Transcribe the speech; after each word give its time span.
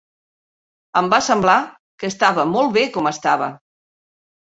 Em 1.01 1.09
va 1.11 1.19
semblar 1.27 1.59
que 2.01 2.11
estava 2.15 2.49
molt 2.57 2.77
bé 2.81 2.89
com 2.99 3.15
estava. 3.15 3.55